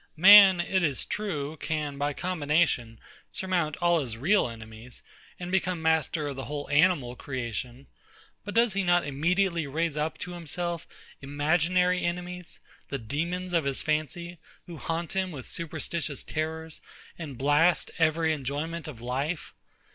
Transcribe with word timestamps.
Man, 0.17 0.59
it 0.59 0.81
is 0.81 1.05
true, 1.05 1.57
can, 1.57 1.99
by 1.99 2.11
combination, 2.13 2.99
surmount 3.29 3.77
all 3.77 3.99
his 3.99 4.17
real 4.17 4.47
enemies, 4.49 5.03
and 5.39 5.51
become 5.51 5.79
master 5.79 6.27
of 6.27 6.35
the 6.35 6.45
whole 6.45 6.67
animal 6.71 7.15
creation: 7.15 7.85
but 8.43 8.55
does 8.55 8.73
he 8.73 8.83
not 8.83 9.05
immediately 9.05 9.67
raise 9.67 9.97
up 9.97 10.17
to 10.17 10.31
himself 10.31 10.87
imaginary 11.21 12.01
enemies, 12.01 12.57
the 12.89 12.97
demons 12.97 13.53
of 13.53 13.65
his 13.65 13.83
fancy, 13.83 14.39
who 14.65 14.77
haunt 14.77 15.13
him 15.13 15.29
with 15.29 15.45
superstitious 15.45 16.23
terrors, 16.23 16.81
and 17.19 17.37
blast 17.37 17.91
every 17.99 18.33
enjoyment 18.33 18.87
of 18.87 19.01
life? 19.01 19.53